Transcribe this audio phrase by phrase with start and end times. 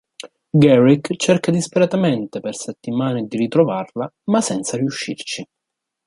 [0.57, 5.47] Garrick cerca disperatamente per settimane di ritrovarla, ma senza riuscirci.